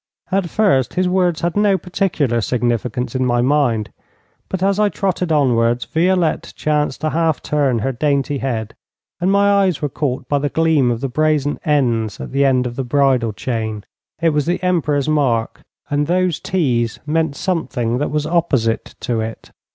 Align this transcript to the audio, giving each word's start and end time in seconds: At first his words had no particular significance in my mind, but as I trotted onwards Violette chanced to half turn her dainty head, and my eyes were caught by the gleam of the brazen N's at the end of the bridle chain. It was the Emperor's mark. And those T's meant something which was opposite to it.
At 0.31 0.49
first 0.49 0.95
his 0.95 1.07
words 1.07 1.41
had 1.41 1.55
no 1.55 1.77
particular 1.77 2.41
significance 2.41 3.13
in 3.13 3.23
my 3.23 3.41
mind, 3.41 3.91
but 4.49 4.63
as 4.63 4.79
I 4.79 4.89
trotted 4.89 5.31
onwards 5.31 5.85
Violette 5.85 6.53
chanced 6.55 7.01
to 7.01 7.11
half 7.11 7.43
turn 7.43 7.77
her 7.85 7.91
dainty 7.91 8.39
head, 8.39 8.73
and 9.19 9.31
my 9.31 9.47
eyes 9.51 9.79
were 9.79 9.89
caught 9.89 10.27
by 10.27 10.39
the 10.39 10.49
gleam 10.49 10.89
of 10.89 11.01
the 11.01 11.07
brazen 11.07 11.59
N's 11.63 12.19
at 12.19 12.31
the 12.31 12.43
end 12.45 12.65
of 12.65 12.77
the 12.77 12.83
bridle 12.83 13.31
chain. 13.33 13.83
It 14.19 14.29
was 14.29 14.47
the 14.47 14.63
Emperor's 14.63 15.07
mark. 15.07 15.61
And 15.91 16.07
those 16.07 16.39
T's 16.39 16.99
meant 17.05 17.35
something 17.35 17.99
which 17.99 18.09
was 18.09 18.25
opposite 18.25 18.95
to 19.01 19.19
it. 19.21 19.51